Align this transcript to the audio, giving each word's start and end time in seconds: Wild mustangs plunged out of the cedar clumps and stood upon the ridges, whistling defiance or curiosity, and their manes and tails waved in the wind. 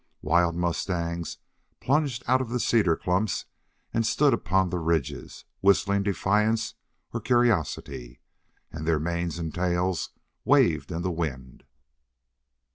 Wild 0.23 0.55
mustangs 0.55 1.37
plunged 1.79 2.23
out 2.25 2.41
of 2.41 2.49
the 2.49 2.59
cedar 2.59 2.95
clumps 2.95 3.45
and 3.93 4.03
stood 4.03 4.33
upon 4.33 4.71
the 4.71 4.79
ridges, 4.79 5.45
whistling 5.61 6.01
defiance 6.01 6.73
or 7.13 7.21
curiosity, 7.21 8.19
and 8.71 8.87
their 8.87 8.97
manes 8.97 9.37
and 9.37 9.53
tails 9.53 10.09
waved 10.43 10.91
in 10.91 11.03
the 11.03 11.11
wind. 11.11 11.65